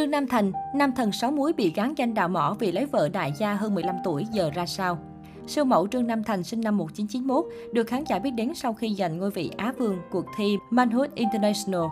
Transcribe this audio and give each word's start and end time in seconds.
Trương 0.00 0.10
Nam 0.10 0.26
Thành, 0.26 0.52
nam 0.74 0.92
thần 0.92 1.12
sáu 1.12 1.30
muối 1.30 1.52
bị 1.52 1.72
gán 1.76 1.94
danh 1.94 2.14
đào 2.14 2.28
mỏ 2.28 2.56
vì 2.58 2.72
lấy 2.72 2.86
vợ 2.86 3.08
đại 3.08 3.32
gia 3.38 3.54
hơn 3.54 3.74
15 3.74 3.96
tuổi 4.04 4.26
giờ 4.32 4.50
ra 4.54 4.66
sao? 4.66 4.98
Siêu 5.46 5.64
mẫu 5.64 5.86
Trương 5.88 6.06
Nam 6.06 6.24
Thành 6.24 6.42
sinh 6.42 6.60
năm 6.60 6.76
1991 6.76 7.44
được 7.72 7.86
khán 7.86 8.04
giả 8.04 8.18
biết 8.18 8.30
đến 8.30 8.54
sau 8.54 8.74
khi 8.74 8.94
giành 8.94 9.18
ngôi 9.18 9.30
vị 9.30 9.50
Á 9.56 9.72
vương 9.78 9.98
cuộc 10.10 10.24
thi 10.36 10.56
Manhood 10.70 11.10
International. 11.14 11.82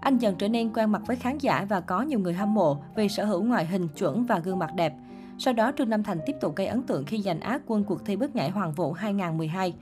Anh 0.00 0.18
dần 0.18 0.34
trở 0.38 0.48
nên 0.48 0.72
quen 0.72 0.92
mặt 0.92 1.02
với 1.06 1.16
khán 1.16 1.38
giả 1.38 1.66
và 1.68 1.80
có 1.80 2.02
nhiều 2.02 2.18
người 2.18 2.34
hâm 2.34 2.54
mộ 2.54 2.76
vì 2.96 3.08
sở 3.08 3.24
hữu 3.24 3.42
ngoại 3.42 3.66
hình 3.66 3.88
chuẩn 3.88 4.26
và 4.26 4.38
gương 4.38 4.58
mặt 4.58 4.70
đẹp. 4.76 4.94
Sau 5.38 5.54
đó, 5.54 5.72
Trương 5.78 5.90
Nam 5.90 6.02
Thành 6.02 6.18
tiếp 6.26 6.36
tục 6.40 6.56
gây 6.56 6.66
ấn 6.66 6.82
tượng 6.82 7.04
khi 7.04 7.22
giành 7.22 7.40
Á 7.40 7.58
quân 7.66 7.84
cuộc 7.84 8.04
thi 8.04 8.16
bước 8.16 8.36
nhảy 8.36 8.50
Hoàng 8.50 8.72
vũ 8.72 8.92
2012. 8.92 9.74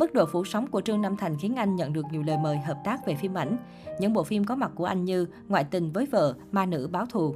Mức 0.00 0.14
độ 0.14 0.26
phủ 0.26 0.44
sóng 0.44 0.66
của 0.66 0.80
Trương 0.80 1.02
Nam 1.02 1.16
Thành 1.16 1.36
khiến 1.38 1.56
anh 1.56 1.76
nhận 1.76 1.92
được 1.92 2.06
nhiều 2.10 2.22
lời 2.22 2.38
mời 2.38 2.58
hợp 2.58 2.78
tác 2.84 3.06
về 3.06 3.14
phim 3.14 3.34
ảnh. 3.34 3.56
Những 3.98 4.12
bộ 4.12 4.24
phim 4.24 4.44
có 4.44 4.56
mặt 4.56 4.70
của 4.74 4.84
anh 4.84 5.04
như 5.04 5.26
Ngoại 5.48 5.64
tình 5.64 5.92
với 5.92 6.06
vợ, 6.06 6.34
Ma 6.52 6.66
nữ 6.66 6.88
báo 6.92 7.06
thù. 7.06 7.34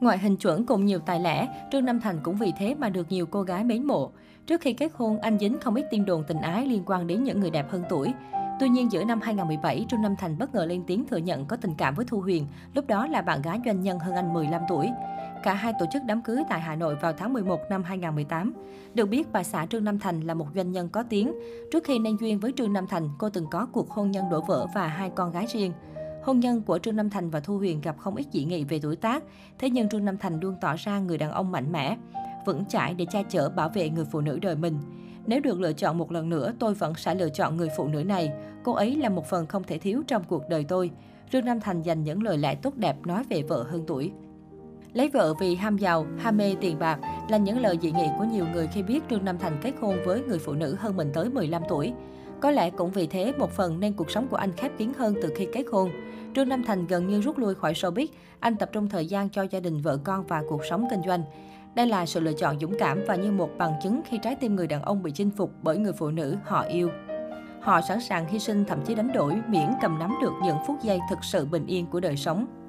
Ngoại 0.00 0.18
hình 0.18 0.36
chuẩn 0.36 0.66
cùng 0.66 0.84
nhiều 0.84 0.98
tài 0.98 1.20
lẻ, 1.20 1.48
Trương 1.72 1.84
Nam 1.84 2.00
Thành 2.00 2.20
cũng 2.22 2.36
vì 2.36 2.52
thế 2.58 2.74
mà 2.74 2.88
được 2.88 3.06
nhiều 3.10 3.26
cô 3.26 3.42
gái 3.42 3.64
mến 3.64 3.84
mộ. 3.84 4.10
Trước 4.46 4.60
khi 4.60 4.72
kết 4.72 4.92
hôn, 4.94 5.18
anh 5.18 5.38
dính 5.38 5.58
không 5.60 5.74
ít 5.74 5.86
tin 5.90 6.04
đồn 6.04 6.24
tình 6.28 6.40
ái 6.40 6.66
liên 6.66 6.82
quan 6.86 7.06
đến 7.06 7.24
những 7.24 7.40
người 7.40 7.50
đẹp 7.50 7.70
hơn 7.70 7.82
tuổi. 7.88 8.12
Tuy 8.60 8.68
nhiên, 8.68 8.92
giữa 8.92 9.04
năm 9.04 9.20
2017, 9.20 9.86
Trương 9.88 10.02
Nam 10.02 10.14
Thành 10.18 10.38
bất 10.38 10.54
ngờ 10.54 10.64
lên 10.64 10.82
tiếng 10.86 11.06
thừa 11.06 11.16
nhận 11.16 11.46
có 11.46 11.56
tình 11.56 11.74
cảm 11.78 11.94
với 11.94 12.06
Thu 12.08 12.20
Huyền, 12.20 12.46
lúc 12.74 12.86
đó 12.86 13.06
là 13.06 13.22
bạn 13.22 13.42
gái 13.42 13.60
doanh 13.64 13.82
nhân 13.82 13.98
hơn 13.98 14.14
anh 14.14 14.32
15 14.32 14.62
tuổi. 14.68 14.88
Cả 15.42 15.54
hai 15.54 15.72
tổ 15.78 15.86
chức 15.92 16.02
đám 16.06 16.22
cưới 16.22 16.42
tại 16.48 16.60
Hà 16.60 16.76
Nội 16.76 16.94
vào 16.94 17.12
tháng 17.12 17.32
11 17.32 17.60
năm 17.70 17.82
2018. 17.82 18.52
Được 18.94 19.06
biết, 19.06 19.32
bà 19.32 19.42
xã 19.42 19.66
Trương 19.66 19.84
Nam 19.84 19.98
Thành 19.98 20.20
là 20.20 20.34
một 20.34 20.46
doanh 20.54 20.72
nhân 20.72 20.88
có 20.88 21.02
tiếng. 21.02 21.32
Trước 21.72 21.84
khi 21.84 21.98
nên 21.98 22.16
duyên 22.20 22.40
với 22.40 22.52
Trương 22.56 22.72
Nam 22.72 22.86
Thành, 22.86 23.08
cô 23.18 23.28
từng 23.30 23.46
có 23.50 23.66
cuộc 23.72 23.90
hôn 23.90 24.10
nhân 24.10 24.24
đổ 24.30 24.40
vỡ 24.40 24.66
và 24.74 24.86
hai 24.86 25.10
con 25.10 25.32
gái 25.32 25.46
riêng. 25.46 25.72
Hôn 26.22 26.40
nhân 26.40 26.62
của 26.62 26.78
Trương 26.78 26.96
Nam 26.96 27.10
Thành 27.10 27.30
và 27.30 27.40
Thu 27.40 27.58
Huyền 27.58 27.80
gặp 27.80 27.96
không 27.98 28.16
ít 28.16 28.26
dị 28.32 28.44
nghị 28.44 28.64
về 28.64 28.78
tuổi 28.82 28.96
tác, 28.96 29.24
thế 29.58 29.70
nhưng 29.70 29.88
Trương 29.88 30.04
Nam 30.04 30.18
Thành 30.18 30.40
luôn 30.40 30.54
tỏ 30.60 30.74
ra 30.78 30.98
người 30.98 31.18
đàn 31.18 31.30
ông 31.30 31.52
mạnh 31.52 31.72
mẽ, 31.72 31.96
vững 32.46 32.64
chãi 32.64 32.94
để 32.94 33.06
che 33.12 33.22
chở 33.28 33.48
bảo 33.48 33.68
vệ 33.68 33.88
người 33.88 34.04
phụ 34.04 34.20
nữ 34.20 34.38
đời 34.42 34.56
mình. 34.56 34.78
Nếu 35.26 35.40
được 35.40 35.60
lựa 35.60 35.72
chọn 35.72 35.98
một 35.98 36.12
lần 36.12 36.28
nữa, 36.28 36.52
tôi 36.58 36.74
vẫn 36.74 36.94
sẽ 36.94 37.14
lựa 37.14 37.28
chọn 37.28 37.56
người 37.56 37.68
phụ 37.76 37.88
nữ 37.88 38.04
này. 38.04 38.32
Cô 38.64 38.72
ấy 38.72 38.96
là 38.96 39.08
một 39.08 39.26
phần 39.26 39.46
không 39.46 39.62
thể 39.64 39.78
thiếu 39.78 40.02
trong 40.06 40.24
cuộc 40.28 40.48
đời 40.48 40.64
tôi. 40.64 40.90
Trương 41.32 41.44
Nam 41.44 41.60
Thành 41.60 41.82
dành 41.82 42.04
những 42.04 42.22
lời 42.22 42.38
lẽ 42.38 42.54
tốt 42.54 42.76
đẹp 42.76 42.96
nói 43.06 43.24
về 43.28 43.42
vợ 43.42 43.62
hơn 43.62 43.84
tuổi. 43.86 44.12
Lấy 44.94 45.08
vợ 45.08 45.34
vì 45.34 45.54
ham 45.54 45.76
giàu, 45.76 46.06
ham 46.18 46.36
mê 46.36 46.54
tiền 46.60 46.78
bạc 46.78 46.98
là 47.28 47.38
những 47.38 47.60
lời 47.60 47.78
dị 47.82 47.92
nghị 47.92 48.06
của 48.18 48.24
nhiều 48.24 48.46
người 48.52 48.68
khi 48.72 48.82
biết 48.82 49.00
Trương 49.10 49.24
Nam 49.24 49.38
Thành 49.38 49.58
kết 49.62 49.72
hôn 49.80 49.96
với 50.04 50.22
người 50.22 50.38
phụ 50.38 50.52
nữ 50.52 50.76
hơn 50.78 50.96
mình 50.96 51.10
tới 51.14 51.30
15 51.30 51.62
tuổi. 51.68 51.92
Có 52.40 52.50
lẽ 52.50 52.70
cũng 52.70 52.90
vì 52.90 53.06
thế 53.06 53.32
một 53.38 53.50
phần 53.50 53.80
nên 53.80 53.92
cuộc 53.92 54.10
sống 54.10 54.28
của 54.28 54.36
anh 54.36 54.52
khép 54.52 54.72
kín 54.78 54.92
hơn 54.98 55.14
từ 55.22 55.32
khi 55.36 55.46
kết 55.52 55.64
hôn. 55.72 55.90
Trương 56.34 56.48
Nam 56.48 56.64
Thành 56.64 56.86
gần 56.86 57.08
như 57.08 57.20
rút 57.20 57.38
lui 57.38 57.54
khỏi 57.54 57.72
showbiz, 57.72 58.06
anh 58.40 58.56
tập 58.56 58.70
trung 58.72 58.88
thời 58.88 59.06
gian 59.06 59.28
cho 59.28 59.42
gia 59.42 59.60
đình 59.60 59.80
vợ 59.80 59.96
con 60.04 60.26
và 60.26 60.42
cuộc 60.48 60.64
sống 60.64 60.86
kinh 60.90 61.02
doanh. 61.06 61.22
Đây 61.74 61.86
là 61.86 62.06
sự 62.06 62.20
lựa 62.20 62.32
chọn 62.32 62.60
dũng 62.60 62.78
cảm 62.78 63.00
và 63.06 63.16
như 63.16 63.30
một 63.30 63.50
bằng 63.58 63.72
chứng 63.82 64.00
khi 64.04 64.18
trái 64.22 64.34
tim 64.34 64.56
người 64.56 64.66
đàn 64.66 64.82
ông 64.82 65.02
bị 65.02 65.10
chinh 65.10 65.30
phục 65.30 65.52
bởi 65.62 65.78
người 65.78 65.92
phụ 65.92 66.10
nữ 66.10 66.36
họ 66.44 66.62
yêu. 66.62 66.90
Họ 67.60 67.80
sẵn 67.80 68.00
sàng 68.00 68.28
hy 68.28 68.38
sinh 68.38 68.64
thậm 68.64 68.78
chí 68.84 68.94
đánh 68.94 69.12
đổi 69.12 69.42
miễn 69.48 69.68
cầm 69.82 69.98
nắm 69.98 70.14
được 70.22 70.32
những 70.42 70.56
phút 70.66 70.76
giây 70.82 70.98
thực 71.10 71.24
sự 71.24 71.46
bình 71.46 71.66
yên 71.66 71.86
của 71.86 72.00
đời 72.00 72.16
sống. 72.16 72.61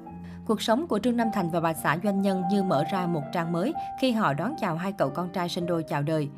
Cuộc 0.46 0.62
sống 0.62 0.86
của 0.86 0.98
Trương 0.98 1.16
Nam 1.16 1.28
Thành 1.32 1.50
và 1.50 1.60
bà 1.60 1.72
xã 1.72 1.98
doanh 2.04 2.22
nhân 2.22 2.42
như 2.50 2.62
mở 2.62 2.84
ra 2.92 3.06
một 3.06 3.22
trang 3.32 3.52
mới 3.52 3.72
khi 4.00 4.12
họ 4.12 4.34
đón 4.34 4.54
chào 4.60 4.76
hai 4.76 4.92
cậu 4.92 5.10
con 5.10 5.28
trai 5.28 5.48
sinh 5.48 5.66
đôi 5.66 5.82
chào 5.82 6.02
đời. 6.02 6.28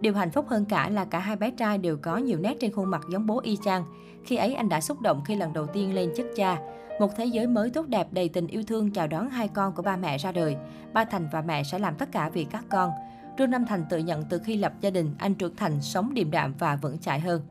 Điều 0.00 0.14
hạnh 0.14 0.30
phúc 0.30 0.46
hơn 0.48 0.64
cả 0.64 0.88
là 0.88 1.04
cả 1.04 1.18
hai 1.18 1.36
bé 1.36 1.50
trai 1.50 1.78
đều 1.78 1.96
có 1.96 2.16
nhiều 2.16 2.38
nét 2.38 2.56
trên 2.60 2.72
khuôn 2.72 2.90
mặt 2.90 3.02
giống 3.12 3.26
bố 3.26 3.40
y 3.40 3.58
chang. 3.64 3.84
Khi 4.24 4.36
ấy 4.36 4.54
anh 4.54 4.68
đã 4.68 4.80
xúc 4.80 5.00
động 5.00 5.22
khi 5.24 5.34
lần 5.34 5.52
đầu 5.52 5.66
tiên 5.66 5.94
lên 5.94 6.10
chức 6.16 6.26
cha. 6.36 6.58
Một 7.00 7.16
thế 7.16 7.24
giới 7.24 7.46
mới 7.46 7.70
tốt 7.70 7.86
đẹp 7.88 8.06
đầy 8.10 8.28
tình 8.28 8.46
yêu 8.46 8.62
thương 8.66 8.90
chào 8.90 9.06
đón 9.06 9.30
hai 9.30 9.48
con 9.48 9.72
của 9.72 9.82
ba 9.82 9.96
mẹ 9.96 10.18
ra 10.18 10.32
đời. 10.32 10.56
Ba 10.92 11.04
Thành 11.04 11.28
và 11.32 11.42
mẹ 11.42 11.62
sẽ 11.62 11.78
làm 11.78 11.94
tất 11.94 12.12
cả 12.12 12.28
vì 12.28 12.44
các 12.44 12.64
con. 12.68 12.90
Trương 13.38 13.50
Nam 13.50 13.66
Thành 13.66 13.84
tự 13.90 13.98
nhận 13.98 14.22
từ 14.22 14.38
khi 14.38 14.56
lập 14.56 14.72
gia 14.80 14.90
đình, 14.90 15.14
anh 15.18 15.34
trưởng 15.34 15.56
thành 15.56 15.80
sống 15.80 16.14
điềm 16.14 16.30
đạm 16.30 16.54
và 16.58 16.76
vững 16.76 16.98
chãi 16.98 17.20
hơn. 17.20 17.42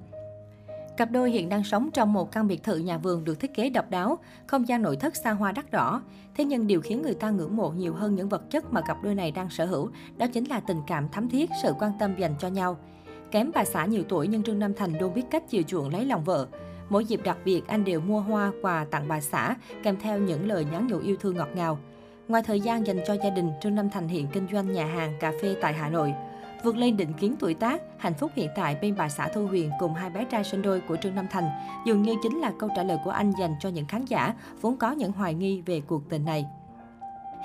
Cặp 0.97 1.11
đôi 1.11 1.31
hiện 1.31 1.49
đang 1.49 1.63
sống 1.63 1.89
trong 1.93 2.13
một 2.13 2.31
căn 2.31 2.47
biệt 2.47 2.63
thự 2.63 2.77
nhà 2.77 2.97
vườn 2.97 3.23
được 3.23 3.39
thiết 3.39 3.53
kế 3.53 3.69
độc 3.69 3.89
đáo, 3.89 4.17
không 4.47 4.67
gian 4.67 4.81
nội 4.81 4.95
thất 4.95 5.15
xa 5.15 5.31
hoa 5.31 5.51
đắt 5.51 5.71
đỏ. 5.71 6.01
Thế 6.37 6.45
nhưng 6.45 6.67
điều 6.67 6.81
khiến 6.81 7.01
người 7.01 7.13
ta 7.13 7.29
ngưỡng 7.29 7.55
mộ 7.57 7.69
nhiều 7.69 7.93
hơn 7.93 8.15
những 8.15 8.29
vật 8.29 8.51
chất 8.51 8.73
mà 8.73 8.81
cặp 8.81 9.03
đôi 9.03 9.15
này 9.15 9.31
đang 9.31 9.49
sở 9.49 9.65
hữu, 9.65 9.89
đó 10.17 10.25
chính 10.33 10.43
là 10.43 10.59
tình 10.59 10.81
cảm 10.87 11.09
thắm 11.09 11.29
thiết, 11.29 11.49
sự 11.63 11.73
quan 11.79 11.91
tâm 11.99 12.15
dành 12.17 12.35
cho 12.39 12.47
nhau. 12.47 12.77
Kém 13.31 13.51
bà 13.55 13.65
xã 13.65 13.85
nhiều 13.85 14.03
tuổi 14.09 14.27
nhưng 14.27 14.43
Trương 14.43 14.59
Nam 14.59 14.73
Thành 14.73 14.99
luôn 14.99 15.13
biết 15.13 15.23
cách 15.31 15.43
chiều 15.49 15.61
chuộng 15.61 15.89
lấy 15.89 16.05
lòng 16.05 16.23
vợ. 16.23 16.47
Mỗi 16.89 17.05
dịp 17.05 17.21
đặc 17.23 17.37
biệt, 17.45 17.67
anh 17.67 17.83
đều 17.83 17.99
mua 17.99 18.19
hoa, 18.19 18.51
quà 18.61 18.85
tặng 18.91 19.07
bà 19.07 19.21
xã, 19.21 19.55
kèm 19.83 19.97
theo 19.99 20.19
những 20.19 20.47
lời 20.47 20.65
nhắn 20.71 20.87
nhủ 20.87 20.99
yêu 20.99 21.15
thương 21.19 21.35
ngọt 21.35 21.49
ngào. 21.55 21.79
Ngoài 22.27 22.43
thời 22.45 22.59
gian 22.59 22.87
dành 22.87 22.99
cho 23.07 23.15
gia 23.23 23.29
đình, 23.29 23.51
Trương 23.61 23.75
Nam 23.75 23.89
Thành 23.89 24.07
hiện 24.07 24.27
kinh 24.31 24.47
doanh 24.51 24.71
nhà 24.71 24.85
hàng, 24.85 25.13
cà 25.19 25.33
phê 25.41 25.55
tại 25.61 25.73
Hà 25.73 25.89
Nội. 25.89 26.13
Vượt 26.65 26.77
lên 26.77 26.97
định 26.97 27.13
kiến 27.13 27.35
tuổi 27.39 27.53
tác, 27.53 27.81
hạnh 27.97 28.13
phúc 28.13 28.31
hiện 28.35 28.49
tại 28.55 28.77
bên 28.81 28.95
bà 28.97 29.09
xã 29.09 29.27
Thu 29.27 29.47
Huyền 29.47 29.71
cùng 29.79 29.93
hai 29.93 30.09
bé 30.09 30.25
trai 30.25 30.43
sinh 30.43 30.61
đôi 30.61 30.81
của 30.81 30.95
Trương 30.95 31.15
Nam 31.15 31.27
Thành 31.31 31.49
dường 31.85 32.01
như 32.01 32.15
chính 32.23 32.39
là 32.39 32.51
câu 32.59 32.69
trả 32.75 32.83
lời 32.83 32.97
của 33.03 33.11
anh 33.11 33.31
dành 33.39 33.55
cho 33.59 33.69
những 33.69 33.85
khán 33.85 34.05
giả 34.05 34.33
vốn 34.61 34.77
có 34.77 34.91
những 34.91 35.11
hoài 35.11 35.33
nghi 35.33 35.61
về 35.65 35.81
cuộc 35.87 36.09
tình 36.09 36.25
này. 36.25 36.45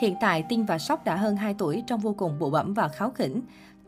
Hiện 0.00 0.14
tại, 0.20 0.42
Tinh 0.48 0.66
và 0.66 0.78
Sóc 0.78 1.04
đã 1.04 1.16
hơn 1.16 1.36
2 1.36 1.54
tuổi 1.58 1.82
trong 1.86 2.00
vô 2.00 2.14
cùng 2.18 2.38
bụ 2.38 2.50
bẩm 2.50 2.74
và 2.74 2.88
kháo 2.88 3.10
khỉnh. 3.10 3.40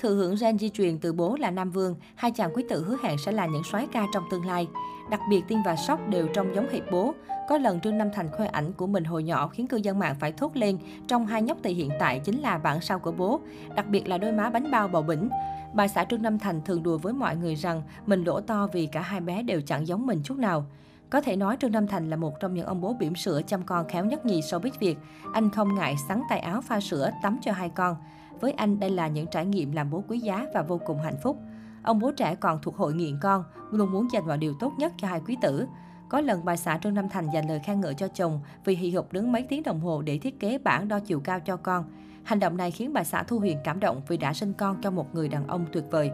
Thừa 0.03 0.15
hưởng 0.15 0.35
gen 0.41 0.59
di 0.59 0.69
truyền 0.69 0.99
từ 0.99 1.13
bố 1.13 1.37
là 1.41 1.51
Nam 1.51 1.71
Vương, 1.71 1.95
hai 2.15 2.31
chàng 2.31 2.51
quý 2.55 2.65
tử 2.69 2.85
hứa 2.85 2.97
hẹn 3.03 3.19
sẽ 3.19 3.33
là 3.33 3.47
những 3.47 3.63
soái 3.65 3.87
ca 3.93 4.07
trong 4.13 4.25
tương 4.31 4.47
lai. 4.47 4.69
Đặc 5.11 5.21
biệt 5.31 5.43
Tiên 5.49 5.63
và 5.65 5.77
Sóc 5.77 6.09
đều 6.09 6.29
trông 6.35 6.55
giống 6.55 6.69
hệt 6.73 6.83
bố. 6.93 7.15
Có 7.49 7.59
lần 7.59 7.81
Trương 7.81 7.99
Nam 7.99 8.09
Thành 8.15 8.31
khoe 8.33 8.47
ảnh 8.47 8.73
của 8.73 8.87
mình 8.87 9.05
hồi 9.05 9.23
nhỏ 9.23 9.49
khiến 9.49 9.67
cư 9.67 9.77
dân 9.77 9.99
mạng 9.99 10.17
phải 10.21 10.33
thốt 10.33 10.57
lên 10.57 10.79
trong 11.09 11.27
hai 11.27 11.43
nhóc 11.43 11.59
tỳ 11.63 11.73
hiện 11.73 11.91
tại 11.99 12.19
chính 12.19 12.41
là 12.41 12.59
bản 12.59 12.81
sao 12.81 12.99
của 12.99 13.13
bố, 13.13 13.41
đặc 13.75 13.87
biệt 13.89 14.09
là 14.09 14.19
đôi 14.19 14.33
má 14.33 14.51
bánh 14.51 14.71
bao 14.71 14.89
bầu 14.89 15.03
bỉnh. 15.03 15.29
Bà 15.75 15.89
xã 15.89 16.05
Trương 16.05 16.23
Nam 16.23 16.39
Thành 16.39 16.61
thường 16.65 16.83
đùa 16.83 16.99
với 16.99 17.13
mọi 17.13 17.37
người 17.37 17.55
rằng 17.55 17.83
mình 18.07 18.25
lỗ 18.25 18.41
to 18.41 18.69
vì 18.73 18.87
cả 18.87 19.01
hai 19.01 19.21
bé 19.21 19.43
đều 19.43 19.61
chẳng 19.61 19.87
giống 19.87 20.07
mình 20.07 20.21
chút 20.25 20.39
nào. 20.39 20.67
Có 21.11 21.21
thể 21.21 21.37
nói 21.37 21.57
Trương 21.61 21.73
Nam 21.73 21.87
Thành 21.87 22.11
là 22.11 22.17
một 22.17 22.41
trong 22.41 22.55
những 22.55 22.67
ông 22.67 22.81
bố 22.81 22.97
bỉm 23.01 23.15
sữa 23.15 23.41
chăm 23.47 23.63
con 23.63 23.89
khéo 23.89 24.05
nhất 24.05 24.27
nhì 24.27 24.41
showbiz 24.41 24.71
Việt. 24.81 24.99
Anh 25.33 25.51
không 25.51 25.75
ngại 25.75 25.95
sắn 26.09 26.23
tay 26.29 26.39
áo 26.39 26.61
pha 26.61 26.81
sữa 26.81 27.11
tắm 27.23 27.39
cho 27.43 27.53
hai 27.53 27.69
con. 27.69 27.97
Với 28.41 28.53
anh, 28.53 28.81
đây 28.81 28.91
là 28.91 29.09
những 29.09 29.27
trải 29.31 29.47
nghiệm 29.47 29.73
làm 29.73 29.91
bố 29.91 30.05
quý 30.09 30.19
giá 30.19 30.47
và 30.55 30.63
vô 30.63 30.81
cùng 30.87 30.99
hạnh 30.99 31.17
phúc. 31.23 31.39
Ông 31.83 31.99
bố 31.99 32.13
trẻ 32.13 32.35
còn 32.35 32.63
thuộc 32.63 32.77
hội 32.77 32.95
nghiện 32.95 33.19
con, 33.21 33.45
luôn 33.71 33.93
muốn 33.93 34.09
dành 34.13 34.27
mọi 34.27 34.39
điều 34.39 34.55
tốt 34.61 34.73
nhất 34.79 34.93
cho 34.97 35.09
hai 35.09 35.21
quý 35.27 35.37
tử. 35.43 35.67
Có 36.09 36.21
lần 36.21 36.45
bà 36.45 36.57
xã 36.57 36.79
Trương 36.83 36.95
Nam 36.95 37.09
Thành 37.09 37.31
dành 37.35 37.49
lời 37.49 37.61
khen 37.65 37.81
ngợi 37.81 37.95
cho 37.95 38.09
chồng 38.09 38.41
vì 38.65 38.75
hì 38.75 38.91
hục 38.91 39.13
đứng 39.13 39.33
mấy 39.33 39.43
tiếng 39.43 39.63
đồng 39.63 39.81
hồ 39.81 40.03
để 40.03 40.19
thiết 40.19 40.41
kế 40.41 40.59
bảng 40.59 40.89
đo 40.89 41.01
chiều 41.01 41.21
cao 41.21 41.41
cho 41.41 41.57
con. 41.57 41.85
Hành 42.25 42.41
động 42.41 42.57
này 42.57 42.71
khiến 42.71 42.93
bà 42.93 43.05
xã 43.05 43.23
Thu 43.23 43.39
Huyền 43.39 43.59
cảm 43.65 43.81
động 43.81 44.01
vì 44.09 44.17
đã 44.17 44.33
sinh 44.33 44.53
con 44.53 44.81
cho 44.83 44.91
một 44.91 45.15
người 45.15 45.29
đàn 45.29 45.47
ông 45.47 45.67
tuyệt 45.73 45.85
vời. 45.91 46.11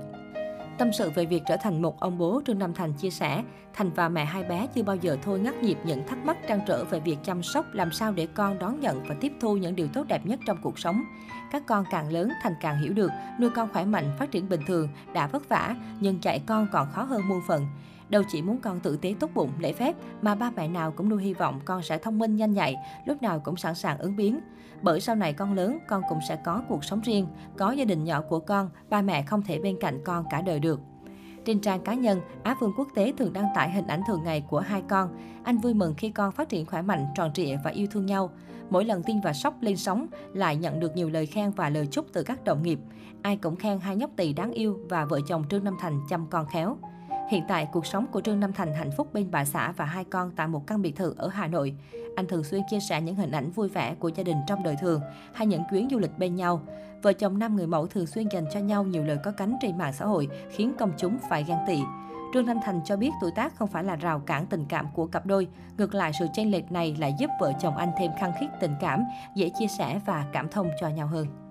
Tâm 0.78 0.92
sự 0.92 1.10
về 1.10 1.26
việc 1.26 1.42
trở 1.46 1.56
thành 1.56 1.82
một 1.82 2.00
ông 2.00 2.18
bố, 2.18 2.42
Trương 2.46 2.58
Nam 2.58 2.74
Thành 2.74 2.92
chia 2.92 3.10
sẻ, 3.10 3.42
Thành 3.74 3.90
và 3.90 4.08
mẹ 4.08 4.24
hai 4.24 4.42
bé 4.42 4.66
chưa 4.74 4.82
bao 4.82 4.96
giờ 4.96 5.16
thôi 5.22 5.40
ngắt 5.40 5.62
nhịp 5.62 5.78
những 5.84 6.06
thắc 6.08 6.24
mắc 6.24 6.36
trăn 6.48 6.60
trở 6.66 6.84
về 6.84 7.00
việc 7.00 7.16
chăm 7.24 7.42
sóc, 7.42 7.66
làm 7.72 7.92
sao 7.92 8.12
để 8.12 8.26
con 8.34 8.58
đón 8.58 8.80
nhận 8.80 9.02
và 9.08 9.14
tiếp 9.20 9.32
thu 9.40 9.56
những 9.56 9.76
điều 9.76 9.88
tốt 9.88 10.06
đẹp 10.08 10.26
nhất 10.26 10.40
trong 10.46 10.58
cuộc 10.62 10.78
sống. 10.78 11.04
Các 11.52 11.62
con 11.66 11.84
càng 11.90 12.12
lớn, 12.12 12.32
Thành 12.42 12.54
càng 12.60 12.80
hiểu 12.82 12.92
được, 12.92 13.10
nuôi 13.40 13.50
con 13.50 13.68
khỏe 13.72 13.84
mạnh, 13.84 14.16
phát 14.18 14.30
triển 14.30 14.48
bình 14.48 14.60
thường, 14.66 14.88
đã 15.12 15.26
vất 15.26 15.48
vả, 15.48 15.76
nhưng 16.00 16.22
dạy 16.22 16.42
con 16.46 16.66
còn 16.72 16.88
khó 16.92 17.02
hơn 17.02 17.28
muôn 17.28 17.40
phần. 17.48 17.66
Đâu 18.08 18.22
chỉ 18.28 18.42
muốn 18.42 18.58
con 18.58 18.80
tử 18.80 18.96
tế 18.96 19.14
tốt 19.20 19.30
bụng, 19.34 19.50
lễ 19.58 19.72
phép, 19.72 19.96
mà 20.22 20.34
ba 20.34 20.50
mẹ 20.56 20.68
nào 20.68 20.90
cũng 20.90 21.08
nuôi 21.08 21.22
hy 21.22 21.34
vọng 21.34 21.60
con 21.64 21.82
sẽ 21.82 21.98
thông 21.98 22.18
minh 22.18 22.36
nhanh 22.36 22.52
nhạy, 22.52 22.76
lúc 23.06 23.22
nào 23.22 23.40
cũng 23.40 23.56
sẵn 23.56 23.74
sàng 23.74 23.98
ứng 23.98 24.16
biến. 24.16 24.40
Bởi 24.82 25.00
sau 25.00 25.14
này 25.14 25.32
con 25.32 25.54
lớn, 25.54 25.78
con 25.88 26.02
cũng 26.08 26.18
sẽ 26.28 26.36
có 26.44 26.62
cuộc 26.68 26.84
sống 26.84 27.00
riêng, 27.00 27.26
có 27.56 27.72
gia 27.72 27.84
đình 27.84 28.04
nhỏ 28.04 28.20
của 28.20 28.40
con, 28.40 28.70
ba 28.90 29.02
mẹ 29.02 29.22
không 29.22 29.42
thể 29.42 29.58
bên 29.58 29.76
cạnh 29.80 30.00
con 30.04 30.24
cả 30.30 30.42
đời 30.42 30.60
được. 30.60 30.80
Trên 31.44 31.60
trang 31.60 31.80
cá 31.80 31.94
nhân, 31.94 32.20
Á 32.42 32.56
Vương 32.60 32.72
Quốc 32.76 32.88
tế 32.94 33.12
thường 33.18 33.32
đăng 33.32 33.48
tải 33.54 33.70
hình 33.70 33.86
ảnh 33.86 34.02
thường 34.06 34.24
ngày 34.24 34.40
của 34.40 34.60
hai 34.60 34.82
con. 34.88 35.16
Anh 35.44 35.58
vui 35.58 35.74
mừng 35.74 35.94
khi 35.94 36.10
con 36.10 36.32
phát 36.32 36.48
triển 36.48 36.66
khỏe 36.66 36.82
mạnh, 36.82 37.06
tròn 37.14 37.32
trịa 37.32 37.56
và 37.64 37.70
yêu 37.70 37.86
thương 37.90 38.06
nhau. 38.06 38.30
Mỗi 38.70 38.84
lần 38.84 39.02
tin 39.02 39.20
và 39.20 39.32
sốc 39.32 39.54
lên 39.60 39.76
sóng, 39.76 40.06
lại 40.32 40.56
nhận 40.56 40.80
được 40.80 40.96
nhiều 40.96 41.10
lời 41.10 41.26
khen 41.26 41.50
và 41.50 41.68
lời 41.68 41.86
chúc 41.86 42.06
từ 42.12 42.22
các 42.22 42.44
đồng 42.44 42.62
nghiệp. 42.62 42.78
Ai 43.22 43.36
cũng 43.36 43.56
khen 43.56 43.80
hai 43.80 43.96
nhóc 43.96 44.10
tỳ 44.16 44.32
đáng 44.32 44.52
yêu 44.52 44.78
và 44.88 45.04
vợ 45.04 45.20
chồng 45.26 45.44
Trương 45.50 45.64
Nam 45.64 45.76
Thành 45.80 46.00
chăm 46.08 46.26
con 46.26 46.46
khéo. 46.46 46.76
Hiện 47.28 47.44
tại, 47.48 47.68
cuộc 47.72 47.86
sống 47.86 48.06
của 48.06 48.20
Trương 48.20 48.40
Nam 48.40 48.52
Thành 48.52 48.74
hạnh 48.74 48.90
phúc 48.90 49.08
bên 49.12 49.30
bà 49.30 49.44
xã 49.44 49.72
và 49.72 49.84
hai 49.84 50.04
con 50.04 50.30
tại 50.36 50.48
một 50.48 50.66
căn 50.66 50.82
biệt 50.82 50.96
thự 50.96 51.14
ở 51.18 51.28
Hà 51.28 51.46
Nội. 51.46 51.74
Anh 52.16 52.26
thường 52.26 52.44
xuyên 52.44 52.62
chia 52.70 52.80
sẻ 52.80 53.00
những 53.00 53.14
hình 53.14 53.30
ảnh 53.30 53.50
vui 53.50 53.68
vẻ 53.68 53.94
của 53.94 54.08
gia 54.08 54.22
đình 54.22 54.36
trong 54.46 54.62
đời 54.62 54.76
thường 54.80 55.00
hay 55.34 55.46
những 55.46 55.62
chuyến 55.70 55.88
du 55.90 55.98
lịch 55.98 56.18
bên 56.18 56.36
nhau. 56.36 56.60
Vợ 57.02 57.12
chồng 57.12 57.38
năm 57.38 57.56
người 57.56 57.66
mẫu 57.66 57.86
thường 57.86 58.06
xuyên 58.06 58.28
dành 58.28 58.44
cho 58.52 58.60
nhau 58.60 58.84
nhiều 58.84 59.04
lời 59.04 59.18
có 59.24 59.30
cánh 59.30 59.56
trên 59.60 59.78
mạng 59.78 59.92
xã 59.92 60.04
hội, 60.04 60.28
khiến 60.50 60.72
công 60.78 60.92
chúng 60.96 61.18
phải 61.30 61.44
ghen 61.44 61.58
tị. 61.66 61.78
Trương 62.34 62.46
Nam 62.46 62.58
Thành 62.64 62.80
cho 62.84 62.96
biết 62.96 63.10
tuổi 63.20 63.30
tác 63.36 63.56
không 63.56 63.68
phải 63.68 63.84
là 63.84 63.96
rào 63.96 64.20
cản 64.20 64.46
tình 64.46 64.64
cảm 64.68 64.86
của 64.94 65.06
cặp 65.06 65.26
đôi. 65.26 65.48
Ngược 65.78 65.94
lại, 65.94 66.12
sự 66.18 66.26
chênh 66.34 66.50
lệch 66.50 66.72
này 66.72 66.96
lại 66.98 67.14
giúp 67.18 67.30
vợ 67.40 67.52
chồng 67.60 67.76
anh 67.76 67.90
thêm 67.98 68.10
khăng 68.20 68.32
khít 68.40 68.48
tình 68.60 68.74
cảm, 68.80 69.04
dễ 69.34 69.50
chia 69.58 69.68
sẻ 69.78 70.00
và 70.06 70.26
cảm 70.32 70.48
thông 70.48 70.70
cho 70.80 70.88
nhau 70.88 71.06
hơn. 71.06 71.47